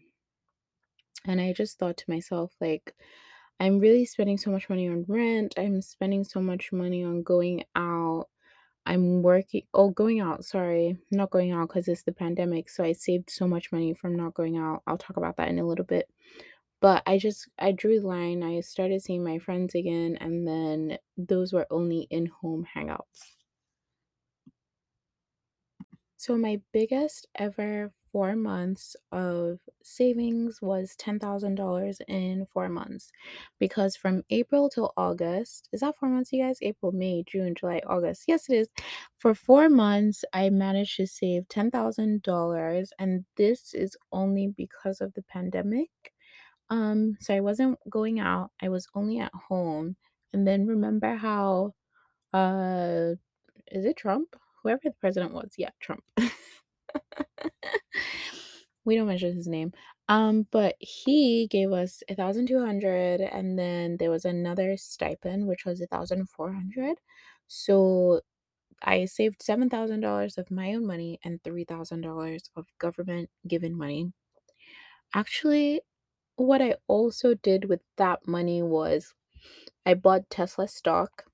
and 1.25 1.41
I 1.41 1.51
just 1.51 1.77
thought 1.77 1.97
to 1.97 2.09
myself, 2.09 2.53
like, 2.61 2.95
I'm 3.59 3.79
really 3.79 4.05
spending 4.05 4.37
so 4.37 4.51
much 4.51 4.69
money 4.69 4.87
on 4.87 5.03
rent. 5.07 5.55
I'm 5.57 5.81
spending 5.81 6.23
so 6.23 6.39
much 6.39 6.71
money 6.71 7.03
on 7.03 7.23
going 7.23 7.65
out. 7.75 8.27
I'm 8.89 9.21
working, 9.21 9.63
oh, 9.75 9.91
going 9.91 10.19
out, 10.19 10.43
sorry, 10.45 10.97
not 11.11 11.29
going 11.29 11.51
out 11.51 11.69
because 11.69 11.87
it's 11.87 12.01
the 12.03 12.11
pandemic. 12.11 12.69
So 12.69 12.83
I 12.83 12.93
saved 12.93 13.29
so 13.29 13.47
much 13.47 13.71
money 13.71 13.93
from 13.93 14.15
not 14.15 14.33
going 14.33 14.57
out. 14.57 14.81
I'll 14.87 14.97
talk 14.97 15.17
about 15.17 15.37
that 15.37 15.47
in 15.49 15.59
a 15.59 15.65
little 15.67 15.85
bit. 15.85 16.09
But 16.81 17.03
I 17.05 17.19
just 17.19 17.47
I 17.59 17.71
drew 17.73 17.99
the 17.99 18.07
line. 18.07 18.41
I 18.41 18.61
started 18.61 19.03
seeing 19.03 19.23
my 19.23 19.37
friends 19.37 19.75
again, 19.75 20.17
and 20.19 20.47
then 20.47 20.97
those 21.17 21.53
were 21.53 21.67
only 21.69 22.07
in-home 22.09 22.65
hangouts. 22.75 23.35
So 26.17 26.37
my 26.37 26.61
biggest 26.73 27.27
ever 27.35 27.93
four 28.11 28.35
months 28.35 28.95
of 29.11 29.59
savings 29.83 30.61
was 30.61 30.95
$10,000 30.97 32.01
in 32.07 32.45
four 32.53 32.69
months 32.69 33.11
because 33.59 33.95
from 33.95 34.23
April 34.29 34.69
till 34.69 34.93
August, 34.97 35.69
is 35.71 35.81
that 35.81 35.95
four 35.97 36.09
months, 36.09 36.31
you 36.33 36.43
guys? 36.43 36.59
April, 36.61 36.91
May, 36.91 37.23
June, 37.27 37.55
July, 37.55 37.81
August. 37.87 38.23
Yes, 38.27 38.49
it 38.49 38.55
is. 38.55 38.69
For 39.17 39.33
four 39.35 39.69
months, 39.69 40.23
I 40.33 40.49
managed 40.49 40.97
to 40.97 41.07
save 41.07 41.47
$10,000, 41.49 42.89
and 42.99 43.25
this 43.35 43.73
is 43.73 43.97
only 44.11 44.47
because 44.47 45.01
of 45.01 45.13
the 45.13 45.23
pandemic. 45.23 45.89
Um, 46.69 47.17
so 47.19 47.33
I 47.35 47.39
wasn't 47.39 47.79
going 47.89 48.19
out. 48.19 48.51
I 48.61 48.69
was 48.69 48.87
only 48.95 49.19
at 49.19 49.33
home. 49.33 49.95
And 50.33 50.47
then 50.47 50.67
remember 50.67 51.15
how 51.15 51.73
uh 52.33 53.15
is 53.71 53.85
it 53.85 53.97
Trump? 53.97 54.35
Whoever 54.63 54.81
the 54.85 54.91
president 54.91 55.33
was. 55.33 55.53
Yeah, 55.57 55.71
Trump. 55.79 56.03
we 58.85 58.95
don't 58.95 59.07
mention 59.07 59.35
his 59.35 59.47
name. 59.47 59.71
Um, 60.07 60.47
but 60.51 60.75
he 60.79 61.47
gave 61.47 61.71
us 61.71 62.01
a 62.09 62.15
thousand 62.15 62.47
two 62.47 62.63
hundred, 62.65 63.21
and 63.21 63.57
then 63.59 63.97
there 63.97 64.09
was 64.11 64.25
another 64.25 64.75
stipend 64.77 65.47
which 65.47 65.65
was 65.65 65.81
a 65.81 65.87
thousand 65.87 66.29
four 66.29 66.53
hundred. 66.53 66.97
So 67.47 68.21
I 68.83 69.05
saved 69.05 69.43
seven 69.43 69.69
thousand 69.69 70.01
dollars 70.01 70.37
of 70.37 70.51
my 70.51 70.73
own 70.73 70.85
money 70.87 71.19
and 71.23 71.43
three 71.43 71.65
thousand 71.65 72.01
dollars 72.01 72.49
of 72.55 72.67
government 72.79 73.29
given 73.47 73.75
money. 73.77 74.13
Actually, 75.13 75.81
what 76.37 76.61
I 76.61 76.77
also 76.87 77.35
did 77.35 77.65
with 77.65 77.81
that 77.97 78.27
money 78.27 78.63
was 78.63 79.13
I 79.85 79.95
bought 79.95 80.29
Tesla 80.29 80.67
stock 80.67 81.25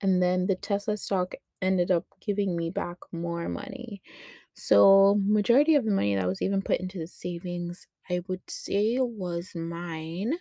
and 0.00 0.22
then 0.22 0.46
the 0.46 0.54
Tesla 0.56 0.96
stock 0.96 1.34
ended 1.62 1.90
up 1.90 2.06
giving 2.20 2.56
me 2.56 2.70
back 2.70 2.98
more 3.12 3.48
money. 3.48 4.02
So, 4.54 5.16
majority 5.20 5.74
of 5.76 5.84
the 5.84 5.90
money 5.92 6.14
that 6.16 6.28
was 6.28 6.42
even 6.42 6.62
put 6.62 6.80
into 6.80 6.98
the 6.98 7.06
savings, 7.08 7.86
I 8.10 8.22
would 8.28 8.42
say 8.50 8.98
was 9.00 9.54
mine. 9.54 10.34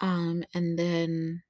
Um 0.00 0.44
and 0.54 0.78
then 0.78 1.42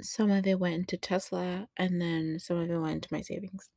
some 0.00 0.30
of 0.32 0.44
it 0.46 0.58
went 0.58 0.74
into 0.74 0.96
Tesla 0.96 1.68
and 1.76 2.00
then 2.02 2.38
some 2.40 2.56
of 2.58 2.68
it 2.70 2.78
went 2.78 2.94
into 2.96 3.08
my 3.12 3.20
savings. 3.20 3.70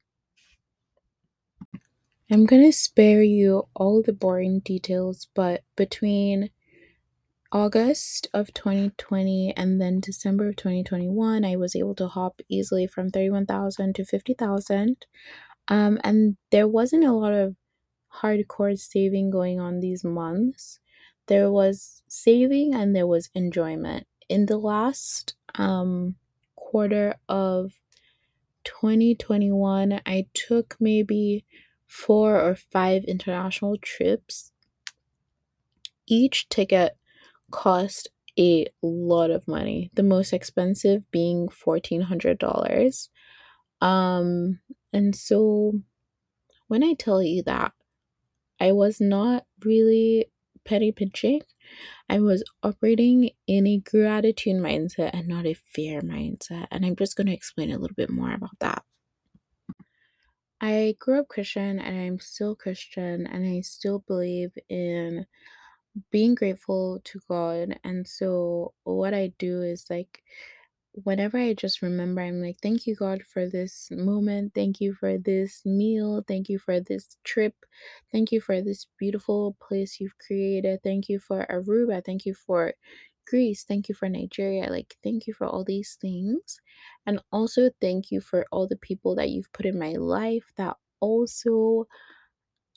I'm 2.31 2.45
going 2.45 2.63
to 2.63 2.71
spare 2.71 3.21
you 3.21 3.67
all 3.75 4.01
the 4.01 4.13
boring 4.13 4.59
details, 4.61 5.27
but 5.35 5.63
between 5.75 6.49
August 7.51 8.27
of 8.33 8.53
2020 8.53 9.53
and 9.57 9.81
then 9.81 9.99
December 9.99 10.49
of 10.49 10.55
2021, 10.55 11.43
I 11.43 11.55
was 11.57 11.75
able 11.75 11.95
to 11.95 12.07
hop 12.07 12.41
easily 12.47 12.87
from 12.87 13.09
31,000 13.09 13.93
to 13.95 14.05
50,000. 14.05 15.05
Um, 15.67 15.99
and 16.03 16.37
there 16.51 16.67
wasn't 16.67 17.03
a 17.03 17.11
lot 17.11 17.33
of 17.33 17.55
hardcore 18.21 18.77
saving 18.79 19.31
going 19.31 19.59
on 19.59 19.79
these 19.79 20.03
months. 20.03 20.79
There 21.27 21.51
was 21.51 22.03
saving 22.07 22.73
and 22.73 22.95
there 22.95 23.07
was 23.07 23.29
enjoyment. 23.35 24.07
In 24.29 24.45
the 24.45 24.57
last 24.57 25.35
um, 25.55 26.15
quarter 26.55 27.15
of 27.27 27.73
2021, 28.63 30.01
I 30.05 30.27
took 30.33 30.77
maybe 30.79 31.43
four 31.85 32.39
or 32.39 32.55
five 32.55 33.03
international 33.03 33.77
trips. 33.77 34.51
Each 36.07 36.47
ticket 36.47 36.97
cost 37.51 38.09
a 38.39 38.67
lot 38.81 39.31
of 39.31 39.47
money. 39.47 39.91
The 39.95 40.03
most 40.03 40.33
expensive 40.33 41.09
being 41.11 41.49
$1400. 41.49 43.09
Um 43.81 44.59
and 44.93 45.15
so 45.15 45.73
when 46.67 46.83
I 46.83 46.93
tell 46.93 47.21
you 47.23 47.43
that 47.43 47.73
I 48.59 48.71
was 48.71 49.01
not 49.01 49.45
really 49.65 50.27
petty 50.65 50.91
pinching, 50.91 51.41
I 52.09 52.19
was 52.19 52.43
operating 52.63 53.31
in 53.47 53.67
a 53.67 53.79
gratitude 53.79 54.57
mindset 54.57 55.11
and 55.13 55.27
not 55.27 55.45
a 55.45 55.53
fear 55.53 56.01
mindset. 56.01 56.67
And 56.71 56.85
I'm 56.85 56.95
just 56.95 57.15
going 57.15 57.27
to 57.27 57.33
explain 57.33 57.71
a 57.71 57.77
little 57.77 57.95
bit 57.95 58.09
more 58.09 58.33
about 58.33 58.57
that. 58.59 58.83
I 60.61 60.95
grew 60.99 61.19
up 61.19 61.27
Christian 61.27 61.79
and 61.79 61.97
I'm 61.97 62.19
still 62.19 62.55
Christian 62.55 63.25
and 63.27 63.45
I 63.47 63.61
still 63.61 64.03
believe 64.07 64.51
in 64.69 65.25
being 66.11 66.35
grateful 66.35 67.01
to 67.05 67.19
God. 67.29 67.79
And 67.83 68.07
so 68.07 68.73
what 68.83 69.13
I 69.13 69.33
do 69.37 69.61
is 69.61 69.85
like 69.89 70.23
whenever 70.93 71.37
I 71.37 71.53
just 71.53 71.81
remember, 71.81 72.21
I'm 72.21 72.41
like, 72.41 72.57
thank 72.61 72.85
you, 72.85 72.95
God, 72.95 73.23
for 73.23 73.47
this 73.47 73.89
moment. 73.91 74.53
Thank 74.53 74.81
you 74.81 74.93
for 74.93 75.17
this 75.17 75.61
meal. 75.65 76.23
Thank 76.27 76.49
you 76.49 76.59
for 76.59 76.79
this 76.79 77.17
trip. 77.23 77.55
Thank 78.11 78.31
you 78.31 78.41
for 78.41 78.61
this 78.61 78.87
beautiful 78.97 79.55
place 79.61 79.99
you've 79.99 80.17
created. 80.25 80.81
Thank 80.83 81.09
you 81.09 81.19
for 81.19 81.45
Aruba. 81.49 82.03
Thank 82.05 82.25
you 82.25 82.33
for 82.33 82.73
Greece. 83.27 83.63
Thank 83.63 83.87
you 83.87 83.95
for 83.95 84.09
Nigeria. 84.09 84.69
Like, 84.69 84.97
thank 85.03 85.27
you 85.27 85.33
for 85.33 85.47
all 85.47 85.63
these 85.63 85.97
things. 85.99 86.59
And 87.05 87.21
also, 87.31 87.69
thank 87.79 88.11
you 88.11 88.19
for 88.19 88.45
all 88.51 88.67
the 88.67 88.77
people 88.77 89.15
that 89.15 89.29
you've 89.29 89.51
put 89.53 89.65
in 89.65 89.79
my 89.79 89.93
life 89.93 90.51
that 90.57 90.75
also 90.99 91.87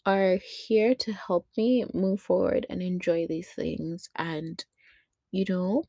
are 0.06 0.38
here 0.66 0.94
to 0.96 1.12
help 1.12 1.46
me 1.56 1.84
move 1.94 2.20
forward 2.20 2.66
and 2.70 2.82
enjoy 2.82 3.26
these 3.26 3.50
things. 3.52 4.08
And, 4.16 4.64
you 5.32 5.44
know, 5.48 5.84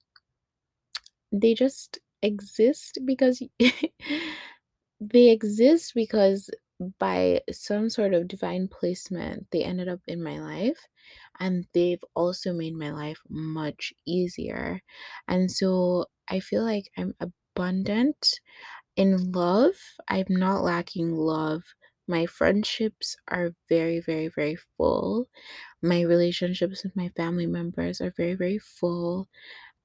they 1.32 1.54
just 1.54 2.00
exist 2.22 2.98
because 3.06 3.42
they 5.00 5.30
exist 5.30 5.94
because 5.96 6.50
by 7.00 7.42
some 7.52 7.90
sort 7.90 8.14
of 8.14 8.28
divine 8.28 8.68
placement, 8.68 9.48
they 9.52 9.64
ended 9.64 9.88
up 9.88 10.02
in 10.08 10.22
my 10.22 10.40
life 10.40 10.80
and 11.40 11.66
they've 11.74 12.04
also 12.16 12.54
made 12.54 12.74
my 12.76 12.92
life 12.92 13.22
much 13.30 13.94
easier. 14.06 14.82
And 15.28 15.50
so 15.50 16.06
I 16.30 16.40
feel 16.40 16.64
like 16.64 16.92
I'm 16.98 17.14
abundant 17.20 18.40
in 18.96 19.32
love. 19.32 19.76
I'm 20.10 20.28
not 20.30 20.64
lacking 20.64 21.14
love. 21.16 21.64
My 22.08 22.26
friendships 22.26 23.16
are 23.28 23.52
very, 23.70 24.00
very, 24.00 24.28
very 24.30 24.56
full. 24.56 25.30
My 25.82 26.02
relationships 26.02 26.84
with 26.84 26.96
my 26.96 27.10
family 27.10 27.48
members 27.48 28.02
are 28.02 28.12
very, 28.18 28.36
very 28.36 28.60
full. 28.60 29.30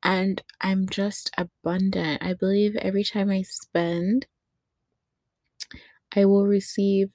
And 0.02 0.42
I'm 0.60 0.88
just 0.88 1.30
abundant. 1.38 2.22
I 2.22 2.34
believe 2.34 2.76
every 2.76 3.04
time 3.04 3.30
I 3.30 3.42
spend, 3.42 4.26
I 6.14 6.24
will 6.24 6.46
receive 6.46 7.12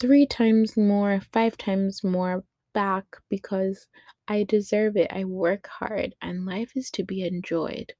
three 0.00 0.26
times 0.26 0.76
more, 0.76 1.20
five 1.20 1.56
times 1.56 2.02
more 2.02 2.44
back 2.72 3.04
because 3.28 3.86
I 4.28 4.44
deserve 4.44 4.96
it. 4.96 5.10
I 5.12 5.24
work 5.24 5.66
hard 5.68 6.14
and 6.22 6.46
life 6.46 6.72
is 6.76 6.90
to 6.92 7.04
be 7.04 7.22
enjoyed. 7.22 7.94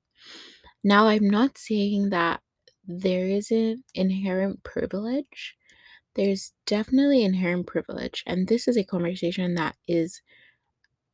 Now, 0.85 1.09
I'm 1.09 1.29
not 1.31 1.59
saying 1.59 2.11
that 2.11 2.43
there 2.85 3.27
isn't 3.29 3.85
inherent 3.95 4.63
privilege. 4.65 5.57
There's 6.15 6.53
definitely 6.67 7.25
inherent 7.25 7.67
privilege. 7.67 8.23
And 8.27 8.49
this 8.49 8.69
is 8.69 8.77
a 8.77 8.85
conversation 8.85 9.55
that 9.55 9.77
is 9.89 10.23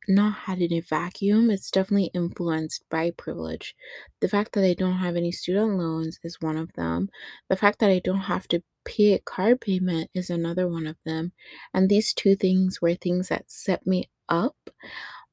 not 0.07 0.33
had 0.45 0.61
in 0.61 0.71
a 0.73 0.79
vacuum. 0.79 1.49
It's 1.49 1.69
definitely 1.69 2.11
influenced 2.13 2.83
by 2.89 3.11
privilege. 3.11 3.75
The 4.21 4.29
fact 4.29 4.53
that 4.53 4.63
I 4.63 4.73
don't 4.73 4.99
have 4.99 5.15
any 5.15 5.31
student 5.31 5.77
loans 5.77 6.19
is 6.23 6.37
one 6.39 6.57
of 6.57 6.71
them. 6.73 7.09
The 7.49 7.57
fact 7.57 7.79
that 7.79 7.89
I 7.89 7.99
don't 7.99 8.21
have 8.21 8.47
to 8.49 8.63
pay 8.85 9.13
a 9.13 9.19
car 9.19 9.55
payment 9.57 10.09
is 10.13 10.29
another 10.29 10.67
one 10.67 10.87
of 10.87 10.95
them. 11.05 11.33
And 11.73 11.89
these 11.89 12.13
two 12.13 12.35
things 12.35 12.81
were 12.81 12.95
things 12.95 13.27
that 13.27 13.51
set 13.51 13.85
me 13.85 14.09
up. 14.29 14.55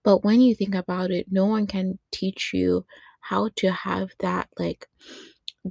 But 0.04 0.24
when 0.24 0.40
you 0.40 0.54
think 0.54 0.74
about 0.74 1.10
it, 1.10 1.26
no 1.30 1.46
one 1.46 1.66
can 1.66 1.98
teach 2.12 2.52
you 2.54 2.86
how 3.20 3.50
to 3.56 3.72
have 3.72 4.10
that 4.20 4.48
like 4.58 4.88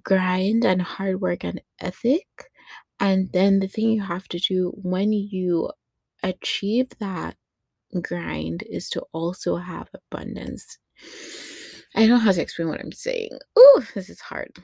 grind 0.04 0.66
and 0.66 0.82
hard 0.82 1.22
work 1.22 1.44
and 1.44 1.62
ethic. 1.82 2.28
And 3.04 3.30
then 3.34 3.60
the 3.60 3.68
thing 3.68 3.90
you 3.90 4.02
have 4.02 4.30
to 4.30 4.40
do 4.40 4.72
when 4.82 5.12
you 5.12 5.70
achieve 6.24 6.88
that 7.00 7.36
grind 8.02 8.64
is 8.64 8.90
to 8.92 9.04
also 9.12 9.58
have 9.58 9.90
abundance. 9.94 10.78
I 11.94 12.00
don't 12.00 12.10
know 12.12 12.18
how 12.18 12.32
to 12.32 12.42
explain 12.42 12.70
what 12.70 12.80
I'm 12.80 12.94
saying. 12.94 13.38
Ooh, 13.60 13.84
this 13.94 14.10
is 14.10 14.22
hard. 14.22 14.56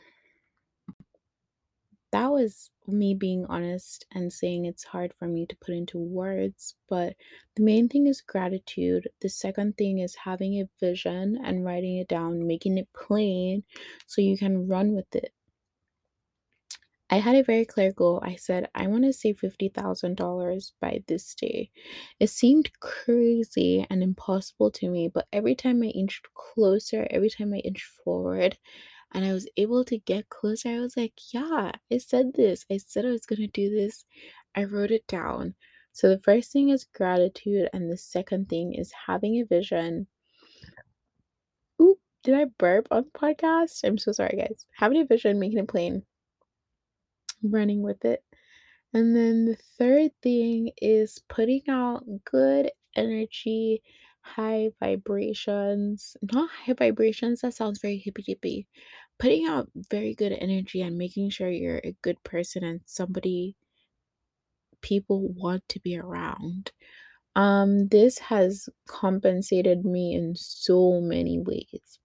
That 2.13 2.31
was 2.31 2.71
me 2.87 3.13
being 3.13 3.45
honest 3.49 4.05
and 4.13 4.31
saying 4.31 4.63
it's 4.63 4.85
hard 4.85 5.13
for 5.19 5.27
me 5.27 5.45
to 5.45 5.57
put 5.57 5.75
into 5.75 5.99
words, 5.99 6.75
but 6.87 7.17
the 7.57 7.63
main 7.63 7.89
thing 7.89 8.07
is 8.07 8.21
gratitude. 8.21 9.09
The 9.19 9.27
second 9.27 9.77
thing 9.77 9.99
is 9.99 10.15
having 10.15 10.53
a 10.53 10.69
vision 10.79 11.37
and 11.43 11.65
writing 11.65 11.97
it 11.97 12.07
down, 12.07 12.47
making 12.47 12.77
it 12.77 12.87
plain 12.95 13.63
so 14.07 14.21
you 14.21 14.37
can 14.37 14.65
run 14.69 14.95
with 14.95 15.13
it. 15.13 15.33
I 17.11 17.17
had 17.17 17.35
a 17.35 17.43
very 17.43 17.65
clear 17.65 17.91
goal. 17.91 18.19
I 18.23 18.35
said, 18.35 18.69
I 18.75 18.85
want 18.87 19.03
to 19.05 19.13
save 19.13 19.39
$50,000 19.39 20.71
by 20.79 21.03
this 21.07 21.33
day. 21.33 21.71
It 22.19 22.29
seemed 22.29 22.71
crazy 22.79 23.85
and 23.89 24.03
impossible 24.03 24.69
to 24.71 24.89
me, 24.89 25.07
but 25.07 25.27
every 25.33 25.55
time 25.55 25.81
I 25.81 25.87
inched 25.87 26.27
closer, 26.35 27.07
every 27.09 27.31
time 27.31 27.51
I 27.53 27.57
inched 27.57 27.87
forward, 28.03 28.57
and 29.11 29.25
I 29.25 29.33
was 29.33 29.47
able 29.57 29.83
to 29.85 29.97
get 29.97 30.29
closer, 30.29 30.69
I 30.69 30.79
was 30.81 30.95
like, 30.95 31.13
yeah, 31.33 31.71
I 31.91 31.97
said 31.97 32.33
this. 32.35 32.65
I 32.71 32.77
said 32.77 33.05
I 33.05 33.09
was 33.09 33.25
going 33.25 33.41
to 33.41 33.47
do 33.47 33.71
this. 33.71 34.05
I 34.55 34.65
wrote 34.65 34.91
it 34.91 35.07
down. 35.07 35.55
So 35.93 36.09
the 36.09 36.19
first 36.19 36.51
thing 36.51 36.69
is 36.69 36.85
gratitude, 36.93 37.69
and 37.73 37.91
the 37.91 37.97
second 37.97 38.49
thing 38.49 38.75
is 38.75 38.93
having 39.07 39.41
a 39.41 39.45
vision. 39.45 40.05
Ooh, 41.81 41.97
did 42.23 42.35
I 42.35 42.45
burp 42.59 42.87
on 42.91 43.05
the 43.05 43.19
podcast? 43.19 43.83
I'm 43.83 43.97
so 43.97 44.11
sorry, 44.11 44.37
guys. 44.37 44.67
Having 44.77 45.01
a 45.01 45.05
vision, 45.05 45.39
making 45.39 45.57
it 45.57 45.67
plain 45.67 46.03
running 47.43 47.81
with 47.83 48.05
it. 48.05 48.23
And 48.93 49.15
then 49.15 49.45
the 49.45 49.57
third 49.77 50.11
thing 50.21 50.71
is 50.81 51.21
putting 51.29 51.61
out 51.69 52.03
good 52.25 52.71
energy, 52.95 53.83
high 54.21 54.69
vibrations. 54.79 56.17
Not 56.21 56.49
high 56.49 56.73
vibrations, 56.73 57.41
that 57.41 57.53
sounds 57.53 57.79
very 57.81 57.97
hippy 57.97 58.23
dippy. 58.23 58.67
Putting 59.19 59.47
out 59.47 59.69
very 59.91 60.15
good 60.15 60.31
energy 60.31 60.81
and 60.81 60.97
making 60.97 61.29
sure 61.29 61.49
you're 61.49 61.81
a 61.83 61.95
good 62.01 62.23
person 62.23 62.63
and 62.63 62.81
somebody 62.85 63.55
people 64.81 65.27
want 65.33 65.67
to 65.69 65.79
be 65.79 65.97
around. 65.97 66.71
Um, 67.35 67.87
this 67.89 68.17
has 68.19 68.69
compensated 68.87 69.85
me 69.85 70.13
in 70.13 70.35
so 70.35 70.99
many 71.01 71.39
ways. 71.39 71.99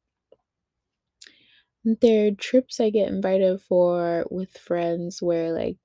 There 1.85 2.27
are 2.27 2.31
trips 2.31 2.79
I 2.81 2.91
get 2.91 3.09
invited 3.09 3.61
for 3.63 4.27
with 4.31 4.57
friends 4.59 5.23
where, 5.23 5.51
like, 5.53 5.79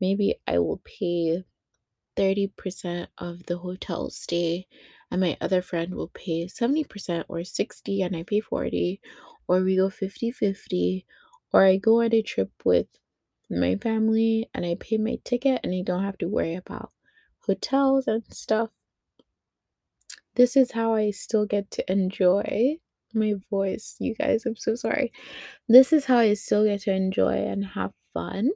maybe 0.00 0.36
I 0.46 0.58
will 0.58 0.80
pay 0.84 1.42
30% 2.16 3.08
of 3.18 3.46
the 3.46 3.58
hotel 3.58 4.10
stay 4.10 4.68
and 5.10 5.20
my 5.20 5.36
other 5.40 5.62
friend 5.62 5.94
will 5.94 6.08
pay 6.08 6.46
70% 6.46 7.24
or 7.28 7.42
60 7.42 8.02
and 8.02 8.14
I 8.16 8.22
pay 8.22 8.40
40 8.40 9.00
or 9.48 9.62
we 9.62 9.76
go 9.76 9.90
50-50 9.90 11.04
or 11.52 11.64
I 11.64 11.78
go 11.78 12.02
on 12.02 12.12
a 12.14 12.22
trip 12.22 12.50
with 12.64 12.86
my 13.50 13.76
family 13.76 14.48
and 14.54 14.64
I 14.66 14.76
pay 14.78 14.98
my 14.98 15.18
ticket 15.24 15.60
and 15.64 15.74
I 15.74 15.82
don't 15.82 16.04
have 16.04 16.18
to 16.18 16.28
worry 16.28 16.54
about 16.54 16.92
hotels 17.40 18.06
and 18.06 18.24
stuff. 18.32 18.70
This 20.34 20.56
is 20.56 20.72
how 20.72 20.94
I 20.94 21.10
still 21.10 21.44
get 21.46 21.70
to 21.72 21.90
enjoy 21.90 22.78
my 23.14 23.34
voice, 23.50 23.96
you 23.98 24.14
guys. 24.14 24.46
I'm 24.46 24.56
so 24.56 24.74
sorry. 24.74 25.12
This 25.68 25.92
is 25.92 26.04
how 26.04 26.18
I 26.18 26.34
still 26.34 26.64
get 26.64 26.82
to 26.82 26.92
enjoy 26.92 27.34
and 27.34 27.64
have 27.64 27.92
fun 28.12 28.50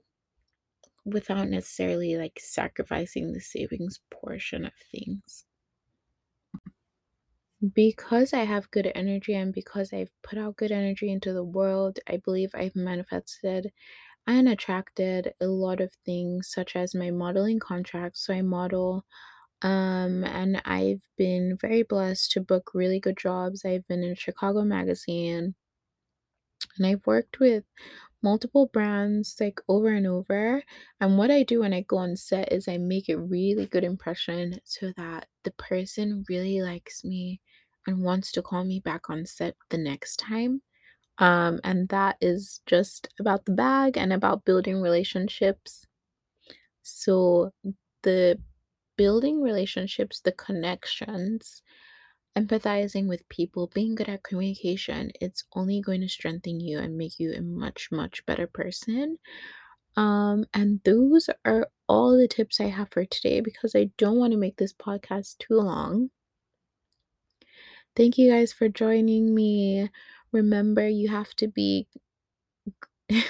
without 1.04 1.48
necessarily 1.48 2.16
like 2.16 2.38
sacrificing 2.40 3.32
the 3.32 3.40
savings 3.40 4.00
portion 4.10 4.64
of 4.64 4.72
things. 4.92 5.44
Because 7.74 8.32
I 8.32 8.44
have 8.44 8.70
good 8.70 8.90
energy 8.94 9.34
and 9.34 9.52
because 9.52 9.92
I've 9.92 10.10
put 10.22 10.38
out 10.38 10.56
good 10.56 10.70
energy 10.70 11.10
into 11.10 11.32
the 11.32 11.42
world, 11.44 11.98
I 12.08 12.18
believe 12.18 12.50
I've 12.54 12.76
manifested 12.76 13.72
and 14.28 14.48
attracted 14.48 15.32
a 15.40 15.46
lot 15.46 15.80
of 15.80 15.92
things, 16.04 16.52
such 16.52 16.76
as 16.76 16.94
my 16.94 17.10
modeling 17.10 17.58
contracts. 17.58 18.24
So 18.26 18.34
I 18.34 18.42
model 18.42 19.04
um, 19.62 20.24
and 20.24 20.60
I've 20.64 21.02
been 21.16 21.56
very 21.60 21.82
blessed 21.82 22.32
to 22.32 22.40
book 22.40 22.70
really 22.74 23.00
good 23.00 23.16
jobs. 23.18 23.64
I've 23.64 23.86
been 23.88 24.02
in 24.04 24.14
Chicago 24.14 24.62
Magazine 24.64 25.54
and 26.76 26.86
I've 26.86 27.06
worked 27.06 27.40
with 27.40 27.64
multiple 28.22 28.66
brands 28.66 29.36
like 29.40 29.60
over 29.68 29.88
and 29.90 30.06
over. 30.06 30.62
And 31.00 31.18
what 31.18 31.30
I 31.30 31.42
do 31.42 31.60
when 31.60 31.72
I 31.72 31.82
go 31.82 31.98
on 31.98 32.16
set 32.16 32.52
is 32.52 32.66
I 32.68 32.78
make 32.78 33.08
a 33.08 33.18
really 33.18 33.66
good 33.66 33.84
impression 33.84 34.60
so 34.64 34.92
that 34.96 35.28
the 35.44 35.52
person 35.52 36.24
really 36.28 36.60
likes 36.60 37.04
me 37.04 37.40
and 37.86 38.02
wants 38.02 38.32
to 38.32 38.42
call 38.42 38.64
me 38.64 38.80
back 38.80 39.08
on 39.08 39.24
set 39.26 39.56
the 39.70 39.78
next 39.78 40.16
time. 40.18 40.62
Um, 41.18 41.60
and 41.64 41.88
that 41.90 42.16
is 42.20 42.60
just 42.66 43.08
about 43.20 43.46
the 43.46 43.52
bag 43.52 43.96
and 43.98 44.12
about 44.12 44.44
building 44.44 44.82
relationships. 44.82 45.86
So 46.82 47.52
the 48.02 48.40
building 48.98 49.40
relationships, 49.42 50.20
the 50.20 50.32
connections, 50.32 51.62
empathizing 52.36 53.08
with 53.08 53.28
people, 53.30 53.70
being 53.74 53.94
good 53.94 54.08
at 54.10 54.24
communication, 54.24 55.10
it's 55.20 55.44
only 55.54 55.80
going 55.80 56.02
to 56.02 56.08
strengthen 56.08 56.60
you 56.60 56.78
and 56.78 56.98
make 56.98 57.18
you 57.18 57.32
a 57.32 57.40
much, 57.40 57.88
much 57.90 58.26
better 58.26 58.46
person. 58.46 59.18
Um, 59.96 60.44
and 60.54 60.80
those 60.84 61.30
are 61.44 61.68
all 61.88 62.16
the 62.16 62.28
tips 62.28 62.60
I 62.60 62.66
have 62.66 62.90
for 62.92 63.06
today 63.06 63.40
because 63.40 63.74
I 63.74 63.90
don't 63.98 64.18
want 64.18 64.32
to 64.32 64.38
make 64.38 64.58
this 64.58 64.74
podcast 64.74 65.38
too 65.38 65.56
long. 65.56 66.10
Thank 67.96 68.18
you 68.18 68.30
guys 68.30 68.52
for 68.52 68.68
joining 68.68 69.34
me. 69.34 69.90
Remember, 70.32 70.88
you 70.88 71.08
have 71.08 71.34
to 71.36 71.48
be. 71.48 71.88
I 73.10 73.24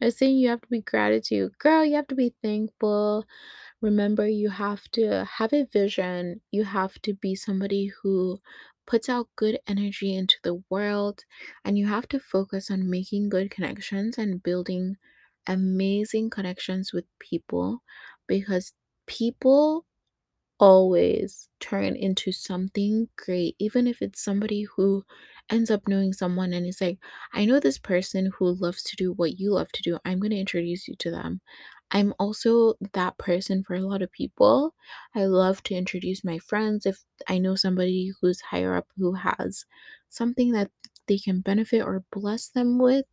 was 0.00 0.16
saying 0.18 0.36
you 0.38 0.50
have 0.50 0.60
to 0.60 0.68
be 0.68 0.82
gratitude. 0.82 1.58
Girl, 1.58 1.84
you 1.84 1.96
have 1.96 2.08
to 2.08 2.14
be 2.14 2.34
thankful. 2.42 3.24
Remember, 3.80 4.26
you 4.28 4.50
have 4.50 4.88
to 4.92 5.24
have 5.24 5.52
a 5.52 5.64
vision. 5.64 6.40
You 6.50 6.64
have 6.64 7.00
to 7.02 7.14
be 7.14 7.34
somebody 7.34 7.86
who 8.02 8.40
puts 8.86 9.08
out 9.08 9.28
good 9.36 9.58
energy 9.66 10.14
into 10.14 10.36
the 10.42 10.62
world. 10.70 11.24
And 11.64 11.78
you 11.78 11.86
have 11.86 12.08
to 12.08 12.20
focus 12.20 12.70
on 12.70 12.90
making 12.90 13.28
good 13.28 13.50
connections 13.50 14.16
and 14.18 14.42
building 14.42 14.96
amazing 15.46 16.30
connections 16.30 16.92
with 16.92 17.04
people 17.20 17.82
because 18.26 18.74
people 19.06 19.86
always 20.60 21.48
turn 21.60 21.94
into 21.96 22.32
something 22.32 23.08
great, 23.16 23.54
even 23.58 23.86
if 23.86 24.02
it's 24.02 24.22
somebody 24.22 24.62
who 24.76 25.04
ends 25.50 25.70
up 25.70 25.86
knowing 25.86 26.12
someone 26.12 26.52
and 26.52 26.66
is 26.66 26.80
like, 26.80 26.98
I 27.32 27.44
know 27.44 27.60
this 27.60 27.78
person 27.78 28.30
who 28.38 28.52
loves 28.52 28.82
to 28.84 28.96
do 28.96 29.12
what 29.12 29.38
you 29.38 29.52
love 29.52 29.70
to 29.72 29.82
do. 29.82 29.98
I'm 30.04 30.18
going 30.18 30.32
to 30.32 30.36
introduce 30.38 30.88
you 30.88 30.94
to 30.96 31.10
them. 31.10 31.40
I'm 31.90 32.14
also 32.18 32.74
that 32.92 33.18
person 33.18 33.62
for 33.64 33.74
a 33.74 33.80
lot 33.80 34.02
of 34.02 34.12
people. 34.12 34.74
I 35.14 35.24
love 35.26 35.62
to 35.64 35.74
introduce 35.74 36.24
my 36.24 36.38
friends 36.38 36.86
if 36.86 37.04
I 37.28 37.38
know 37.38 37.54
somebody 37.56 38.12
who's 38.20 38.40
higher 38.42 38.76
up 38.76 38.88
who 38.96 39.14
has 39.14 39.64
something 40.08 40.52
that 40.52 40.70
they 41.06 41.18
can 41.18 41.40
benefit 41.40 41.82
or 41.82 42.04
bless 42.12 42.48
them 42.48 42.78
with. 42.78 43.06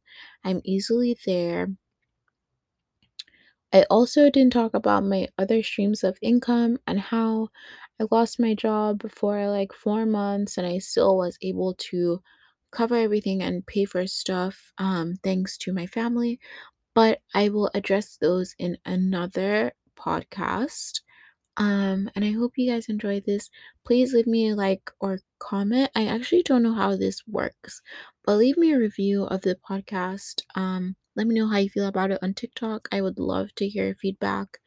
I'm 0.43 0.61
easily 0.65 1.17
there. 1.25 1.69
I 3.73 3.83
also 3.89 4.29
didn't 4.29 4.53
talk 4.53 4.73
about 4.73 5.03
my 5.03 5.27
other 5.37 5.61
streams 5.61 6.03
of 6.03 6.17
income 6.21 6.77
and 6.87 6.99
how 6.99 7.49
I 7.99 8.05
lost 8.11 8.39
my 8.39 8.53
job 8.55 9.09
for 9.11 9.47
like 9.49 9.73
four 9.73 10.05
months 10.05 10.57
and 10.57 10.65
I 10.65 10.77
still 10.79 11.17
was 11.17 11.37
able 11.41 11.73
to 11.91 12.21
cover 12.71 12.95
everything 12.95 13.41
and 13.41 13.65
pay 13.65 13.85
for 13.85 14.05
stuff 14.07 14.71
um, 14.77 15.15
thanks 15.23 15.57
to 15.59 15.73
my 15.73 15.87
family. 15.87 16.39
But 16.95 17.19
I 17.33 17.49
will 17.49 17.69
address 17.75 18.17
those 18.17 18.55
in 18.57 18.77
another 18.85 19.73
podcast. 19.99 21.01
Um, 21.57 22.09
and 22.15 22.25
I 22.25 22.31
hope 22.31 22.53
you 22.57 22.71
guys 22.71 22.89
enjoyed 22.89 23.25
this. 23.25 23.49
Please 23.85 24.13
leave 24.13 24.27
me 24.27 24.49
a 24.49 24.55
like 24.55 24.91
or 24.99 25.19
comment. 25.39 25.89
I 25.95 26.07
actually 26.07 26.43
don't 26.43 26.63
know 26.63 26.73
how 26.73 26.95
this 26.95 27.21
works, 27.27 27.81
but 28.25 28.37
leave 28.37 28.57
me 28.57 28.73
a 28.73 28.79
review 28.79 29.25
of 29.25 29.41
the 29.41 29.57
podcast. 29.69 30.41
Um, 30.55 30.95
let 31.15 31.27
me 31.27 31.35
know 31.35 31.47
how 31.47 31.57
you 31.57 31.69
feel 31.69 31.87
about 31.87 32.11
it 32.11 32.19
on 32.21 32.33
TikTok. 32.33 32.89
I 32.91 33.01
would 33.01 33.19
love 33.19 33.53
to 33.55 33.67
hear 33.67 33.95
feedback. 33.95 34.57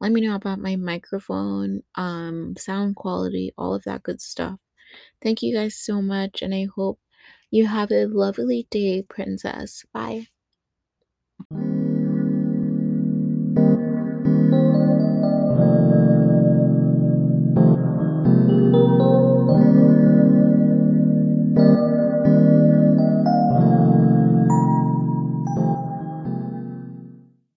Let 0.00 0.10
me 0.10 0.20
know 0.20 0.34
about 0.34 0.58
my 0.58 0.74
microphone, 0.74 1.82
um, 1.94 2.54
sound 2.58 2.96
quality, 2.96 3.52
all 3.56 3.72
of 3.74 3.84
that 3.84 4.02
good 4.02 4.20
stuff. 4.20 4.58
Thank 5.22 5.42
you 5.42 5.54
guys 5.54 5.76
so 5.76 6.02
much, 6.02 6.42
and 6.42 6.52
I 6.52 6.66
hope 6.74 6.98
you 7.50 7.66
have 7.66 7.92
a 7.92 8.06
lovely 8.06 8.66
day, 8.70 9.02
princess. 9.08 9.84
Bye. 9.92 10.26